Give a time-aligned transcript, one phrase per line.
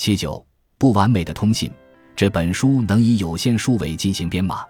[0.00, 0.42] 七九
[0.78, 1.70] 不完美的通信，
[2.16, 4.64] 这本书能以有限数位进行编码。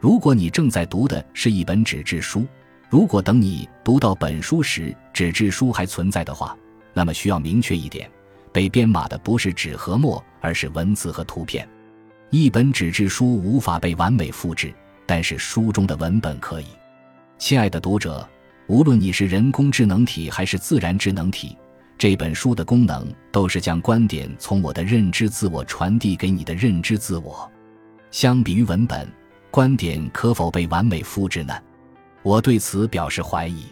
[0.00, 2.46] 如果你正在读的是一本纸质书，
[2.88, 6.56] 如果等你读到本书时纸质书还存在的话，
[6.94, 8.10] 那么需要明确一点：
[8.50, 11.68] 被编码的不是纸和墨，而是文字和图片。
[12.30, 14.72] 一本纸质书无法被完美复制，
[15.04, 16.68] 但是书中的文本可以。
[17.36, 18.26] 亲爱的读者，
[18.68, 21.58] 无论你是人工智能体还是自然智能体，
[22.02, 27.48] 这本书的功能都是将观点从我的认知自我传递给你的认知自我。
[28.10, 29.08] 相比于文本。
[29.52, 31.56] 观点可否被完美复制呢？
[32.24, 33.66] 我对此表示怀疑。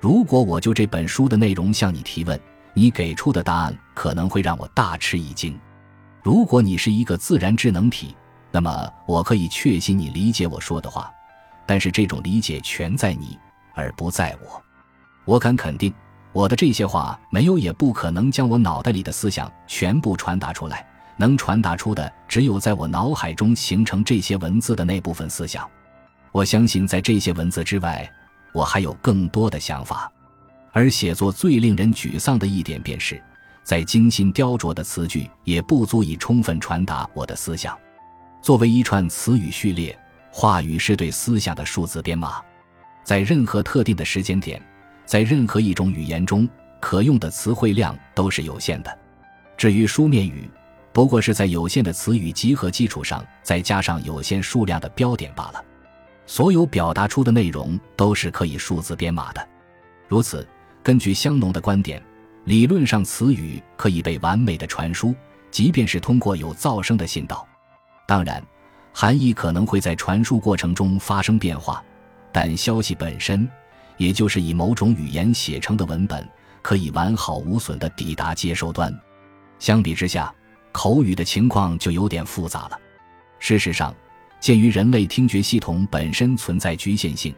[0.00, 2.40] 如果我就这本书的内容向你提问，
[2.72, 5.54] 你给出的答案可能会让我大吃一惊。
[6.22, 8.16] 如果你是一个自然智能体，
[8.50, 11.12] 那么我可以确信你理解我说的话，
[11.66, 13.38] 但是这种理解全在你，
[13.74, 14.62] 而不在我。
[15.26, 15.92] 我敢肯定，
[16.32, 20.86] 我的这些话没有也不可能将我脑袋里的思想全部传达出来。
[21.20, 25.68] 能传达出的只有在我脑海中形成这些文字的那部分思想。
[26.30, 28.08] 我相信，在这些文字之外，
[28.52, 30.08] 我还有更多的想法。
[30.70, 33.20] 而写作最令人沮丧的一点，便是
[33.64, 37.76] 在精心雕琢的词句也不足以充分传达我的思想。
[38.40, 39.98] 作为一串词语序列，
[40.30, 42.40] 话语是对思想的数字编码，
[43.02, 44.62] 在任何特定的时间点，
[45.08, 46.46] 在任何一种语言中，
[46.80, 48.98] 可用的词汇量都是有限的。
[49.56, 50.46] 至于书面语，
[50.92, 55.64] 不过是在有限的词语集合基础上，再加上有限数量的标点罢了。
[56.26, 59.48] 所有表达出的内容都是可以数字编码的。
[60.08, 60.46] 如此，
[60.82, 62.02] 根据香农的观点，
[62.44, 65.14] 理论上词语可以被完美的传输，
[65.50, 67.48] 即便是通过有噪声的信道。
[68.06, 68.44] 当然，
[68.92, 71.82] 含义可能会在传输过程中发生变化，
[72.30, 73.48] 但消息本身，
[73.98, 76.26] 也就是以某种语言写成的文本，
[76.62, 78.92] 可以完好无损地抵达接收端。
[79.58, 80.34] 相比之下，
[80.72, 82.80] 口语的情况就有点复杂了。
[83.38, 83.94] 事实上，
[84.40, 87.34] 鉴于人类听觉系统本身存在局限性，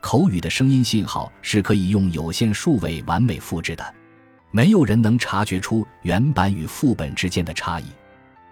[0.00, 3.94] 口语的声音信号是可以用有限数位完美复制的。
[4.50, 7.86] 没有人能察觉出原版与副本之间的差异。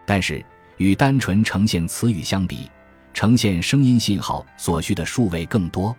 [0.07, 0.43] 但是，
[0.79, 2.71] 与单纯呈现词语相比，
[3.13, 5.95] 呈现声音信号所需的数位更多。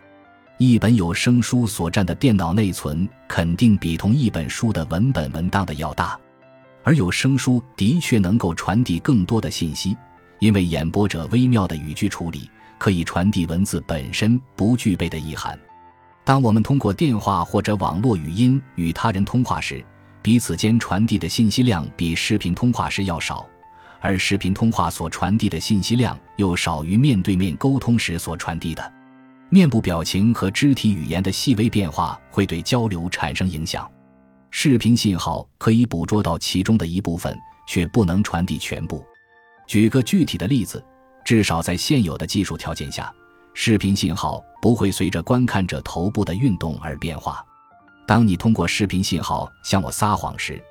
[0.63, 6.15] 一本有声书所占的电脑内存，肯定比同一本书的文本文档的要大。
[6.83, 9.97] 而有声书的确能够传递更多的信息，
[10.37, 15.57] 因为演播者微妙的语句处理可以传递文字本身不具备的意涵。
[16.23, 19.83] 当我们通过电话或者网络语音与他人通话时，
[20.21, 23.47] 彼此间传递的信息量比视频通话时要少，
[23.99, 28.93] 而视频通话所传递的信息量又少于面对面沟通时所传递的。
[29.53, 33.89] 面部表情和肢体语言的细微变化会对交流产生影响。
[34.49, 39.05] 视频信号可以捕捉到其中的一部分，却不能传递全部。
[39.67, 40.81] 举个具体的例子，
[41.25, 43.13] 至少在现有的技术条件下，
[43.53, 47.45] 视频信号不会随着观看者头部的运动而变化。
[48.07, 50.63] 当你通过视频信号向我撒谎时，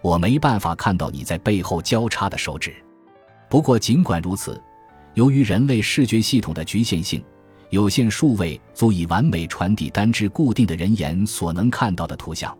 [0.00, 2.72] 我没办法看到你在背后交叉的手指。
[3.50, 4.62] 不过，尽管如此，
[5.14, 7.20] 由于人类视觉系统的局限性，
[7.70, 12.56] 有限数位足以完美传递单只固定的人眼所能看到的图像。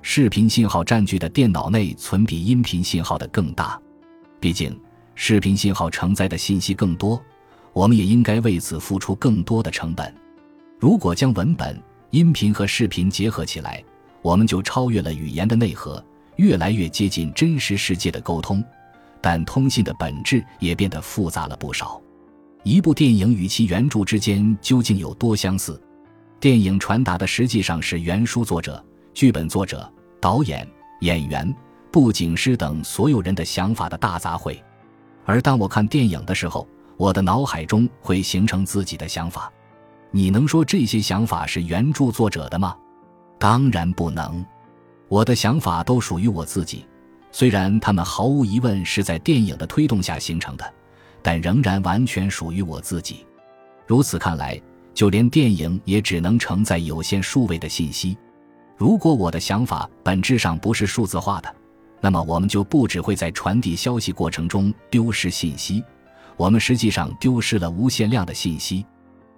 [0.00, 3.80] 视频信号占据的电脑内存比音频信号的更大，
[4.38, 4.78] 毕竟
[5.14, 7.20] 视频信号承载的信息更多，
[7.72, 10.14] 我们也应该为此付出更多的成本。
[10.78, 13.82] 如果将文本、音频和视频结合起来，
[14.20, 16.04] 我们就超越了语言的内核，
[16.36, 18.62] 越来越接近真实世界的沟通。
[19.22, 21.98] 但通信的本质也变得复杂了不少。
[22.64, 25.78] 一部电影与其原著之间究竟有多相似？
[26.40, 28.82] 电影传达的实际上是原书作者。
[29.12, 29.88] 剧本作者、
[30.18, 30.66] 导演、
[31.02, 31.54] 演员、
[31.92, 34.58] 布景师等所有人的想法的大杂烩，
[35.26, 36.66] 而当我看电影的时候，
[36.96, 39.52] 我的脑海中会形成自己的想法。
[40.10, 42.74] 你能说这些想法是原著作者的吗？
[43.38, 44.44] 当然不能。
[45.08, 46.86] 我的想法都属于我自己，
[47.30, 50.74] 虽然他们毫无疑问是在电影的推动下形成的，
[51.24, 53.24] 但仍然完全属于我自己。
[53.86, 54.60] 如此看来，
[54.92, 58.14] 就连电影也只能承载有限数位的信息。
[58.76, 61.54] 如果我的想法本质上不是数字化的，
[62.02, 65.82] 那么我们就不只会在传递消息过程中丢失信息，
[66.36, 68.84] 我们实际上丢失了无限量的信息。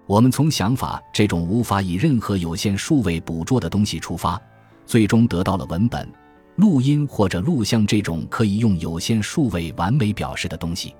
[0.06, 4.40] 我们从想法这种无法以任何有限数位捕捉的东西出发，
[4.86, 6.08] 最终得到了文本、
[6.56, 10.92] 录音或者录像这种可以用有限数位完美表示的东西。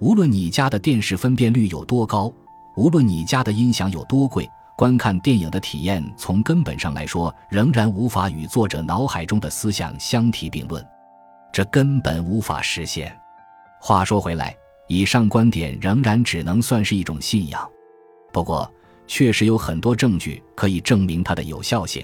[0.00, 2.32] 无论你家的电视分辨率有多高，
[2.74, 4.48] 无论你家的音响有多贵。
[4.74, 10.82] 观看电影的体验，从根本上来说，仍然无法与作者脑海中的思想相提并论。
[11.52, 13.14] 这根本无法实现。
[13.78, 14.56] 话说回来，
[14.88, 17.68] 以上观点仍然只能算是一种信仰，
[18.32, 18.72] 不过
[19.06, 22.02] 确实有很多证据可以证明它的有效性。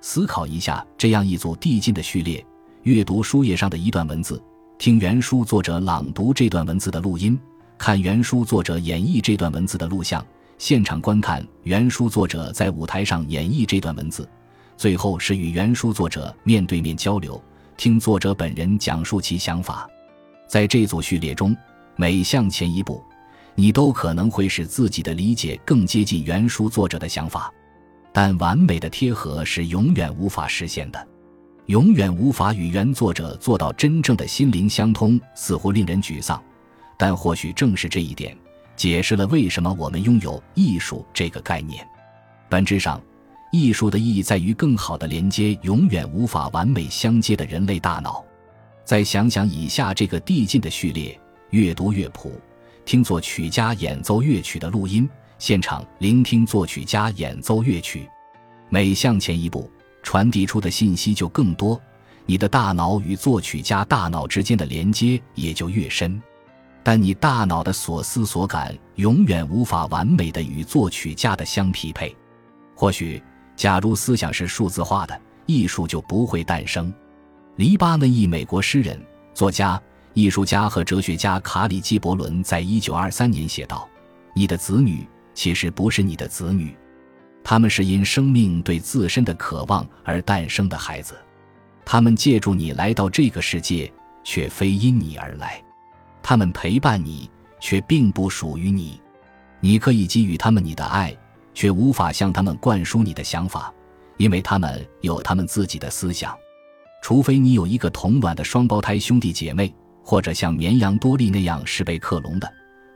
[0.00, 2.44] 思考一下这样一组递进的序列：
[2.82, 4.42] 阅读书页上的一段文字，
[4.80, 7.38] 听原书作者朗读这段文字的录音，
[7.76, 10.24] 看原书作者演绎这段文字的录像，
[10.56, 14.26] 现场观看原书作者在舞台上演绎这段文字，
[14.78, 17.38] 最后是与原书作者面对面交流，
[17.76, 19.86] 听作者本人讲述其想法。
[20.48, 21.54] 在这组序列中，
[21.96, 23.04] 每向前一步，
[23.54, 27.52] 你都可能会使自己的理解更接近原书作者的想法。
[28.14, 31.06] 但完美的贴合是永远无法实现的，
[31.70, 36.42] 永远无法与原作者做到真正的心灵相通，似乎令人沮丧。
[36.98, 38.36] 但或许正是这一点，
[38.74, 41.86] 解释了为什么我们拥有艺术这个概念。
[42.48, 43.00] 本质上，
[43.52, 48.24] 艺术的意义在于更好地连接永远无法完美相接的人类大脑。
[48.84, 51.16] 再想想以下这个递进的序列：
[51.50, 52.32] 阅读乐谱，
[52.84, 55.08] 听作曲家演奏乐曲的录音。
[55.38, 58.10] 现场聆听作曲家演奏乐曲，
[58.70, 59.70] 每向前一步，
[60.02, 61.80] 传递出的信息就更多，
[62.26, 66.20] 你的大脑与作曲家大脑之间的连接也就越深。
[66.82, 72.16] 但你大脑的所思所感永远无法完美的与作曲家的相匹配。
[72.74, 73.22] 或许，
[73.54, 76.92] 假如思想是数字化的，艺术就不会诞生。
[77.56, 79.00] 黎巴嫩裔美国诗人、
[79.34, 79.80] 作家、
[80.14, 83.88] 艺术家和哲学家卡里基伯伦在一九二三年写道
[84.34, 86.76] ：“你的子女。”其实不是你的子女，
[87.42, 91.14] 他们是因生命对自身的渴望而诞生的孩子，
[91.84, 93.92] 他们借助你来到这个世界，
[94.22, 95.62] 却非因你而来，
[96.22, 97.28] 他们陪伴你，
[97.58, 99.00] 却并不属于你。
[99.60, 101.16] 你可以给予他们你的爱，
[101.52, 103.72] 却无法向他们灌输你的想法，
[104.16, 106.34] 因为他们有他们自己的思想。
[107.02, 112.50] 除非你有一个同卵的双胞胎兄弟姐妹，或者像绵羊多利那样是被克隆的。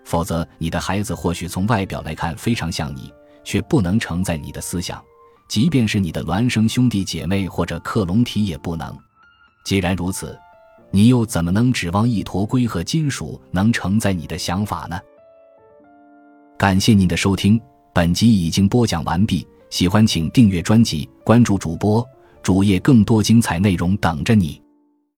[0.05, 3.11] 否则，你的孩子或许从外表来看非常像你，
[3.45, 4.99] 却不能承载你的思想；
[5.49, 8.97] 即便是你的孪生兄弟姐妹或者克隆体也不能。
[9.65, 10.39] 既然如此，
[10.91, 14.99] 你又怎么能指望一坨硅和金属能承载你的想法呢？
[16.57, 17.61] 感谢您的收听，
[17.93, 19.47] 本集已经播讲完毕。
[19.71, 22.07] 喜欢请订阅专辑，关注主播
[22.43, 24.63] 主页，更多精彩内容等着你。